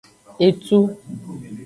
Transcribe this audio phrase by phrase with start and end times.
[0.45, 0.79] Etu.